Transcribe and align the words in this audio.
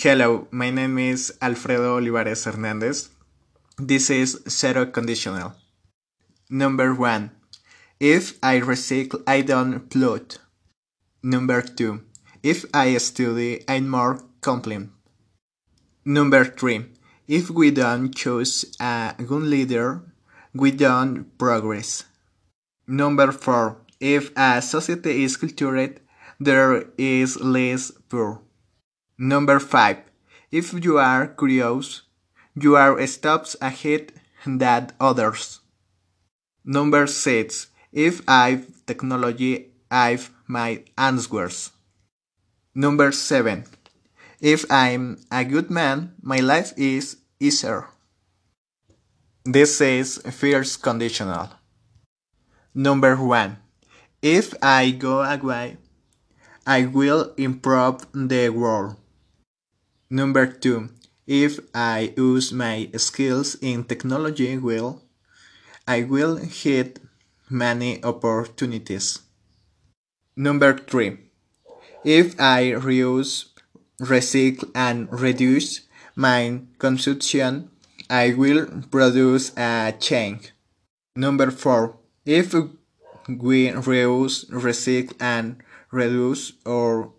Hello, 0.00 0.46
my 0.52 0.70
name 0.70 0.96
is 0.96 1.36
Alfredo 1.42 1.96
Olivares 1.96 2.44
Hernandez. 2.44 3.08
This 3.78 4.10
is 4.10 4.40
zero 4.48 4.86
conditional. 4.86 5.54
Number 6.48 6.94
one, 6.94 7.32
if 7.98 8.38
I 8.40 8.60
recycle, 8.60 9.24
I 9.26 9.40
don't 9.40 9.90
pollute. 9.90 10.38
Number 11.24 11.62
two, 11.62 12.04
if 12.44 12.64
I 12.72 12.96
study, 12.98 13.64
I'm 13.66 13.88
more 13.88 14.22
compliant. 14.40 14.90
Number 16.04 16.44
three, 16.44 16.84
if 17.26 17.50
we 17.50 17.72
don't 17.72 18.14
choose 18.14 18.76
a 18.78 19.16
good 19.18 19.42
leader, 19.42 20.04
we 20.54 20.70
don't 20.70 21.36
progress. 21.38 22.04
Number 22.86 23.32
four, 23.32 23.78
if 23.98 24.30
a 24.36 24.62
society 24.62 25.24
is 25.24 25.36
cultured, 25.36 25.98
there 26.38 26.84
is 26.96 27.40
less 27.40 27.90
poor. 28.08 28.42
Number 29.18 29.58
5. 29.58 29.98
If 30.52 30.72
you 30.84 30.98
are 30.98 31.26
curious, 31.26 32.02
you 32.54 32.76
are 32.76 33.04
steps 33.06 33.56
ahead 33.60 34.12
than 34.46 34.92
others. 35.00 35.58
Number 36.64 37.08
6. 37.08 37.66
If 37.90 38.22
I've 38.28 38.70
technology, 38.86 39.74
I've 39.90 40.30
my 40.46 40.84
answers. 40.96 41.72
Number 42.76 43.10
7. 43.10 43.64
If 44.40 44.70
I'm 44.70 45.18
a 45.32 45.42
good 45.44 45.68
man, 45.68 46.14
my 46.22 46.38
life 46.38 46.72
is 46.76 47.16
easier. 47.40 47.90
This 49.44 49.80
is 49.80 50.22
first 50.30 50.80
conditional. 50.80 51.50
Number 52.72 53.16
1. 53.16 53.58
If 54.22 54.54
I 54.62 54.92
go 54.92 55.26
away, 55.26 55.78
I 56.64 56.86
will 56.86 57.34
improve 57.36 58.06
the 58.14 58.50
world. 58.50 58.94
Number 60.10 60.46
2. 60.46 60.88
If 61.26 61.60
I 61.74 62.14
use 62.16 62.50
my 62.50 62.88
skills 62.96 63.56
in 63.60 63.84
technology 63.84 64.56
well, 64.56 65.02
I 65.86 66.04
will 66.04 66.36
hit 66.36 66.98
many 67.50 68.02
opportunities. 68.02 69.20
Number 70.34 70.78
3. 70.78 71.18
If 72.04 72.40
I 72.40 72.72
reuse, 72.72 73.52
recycle 74.00 74.70
and 74.74 75.12
reduce 75.12 75.82
my 76.16 76.62
consumption, 76.78 77.70
I 78.08 78.32
will 78.32 78.66
produce 78.90 79.52
a 79.58 79.92
change. 80.00 80.52
Number 81.14 81.50
4. 81.50 81.96
If 82.24 82.54
we 82.54 83.68
reuse, 83.72 84.48
recycle 84.48 85.14
and 85.20 85.62
reduce 85.90 86.54
our 86.66 87.10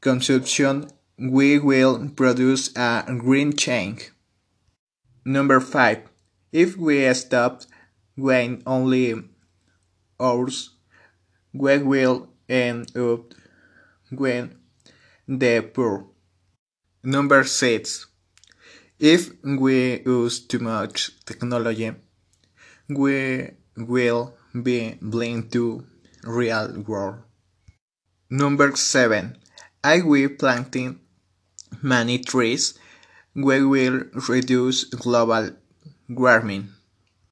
consumption, 0.00 0.90
we 1.18 1.58
will 1.58 2.08
produce 2.10 2.70
a 2.76 3.04
green 3.18 3.52
change. 3.52 4.12
Number 5.24 5.60
5. 5.60 6.02
If 6.52 6.76
we 6.76 7.12
stop 7.14 7.62
when 8.14 8.62
only 8.64 9.14
ours, 10.18 10.70
we 11.52 11.78
will 11.78 12.28
end 12.48 12.96
up 12.96 13.34
when 14.10 14.58
the 15.26 15.60
poor. 15.60 16.06
Number 17.02 17.44
6. 17.44 18.06
If 18.98 19.30
we 19.44 20.00
use 20.00 20.40
too 20.40 20.60
much 20.60 21.10
technology, 21.24 21.92
we 22.88 23.50
will 23.76 24.34
be 24.62 24.98
blind 25.02 25.52
to 25.52 25.84
real 26.24 26.82
world. 26.86 27.22
Number 28.30 28.74
7. 28.74 29.36
I 29.84 30.00
will 30.00 30.30
planting 30.30 31.00
many 31.82 32.18
trees, 32.18 32.78
we 33.34 33.64
will 33.64 34.04
reduce 34.28 34.84
global 34.84 35.50
warming. 36.08 36.72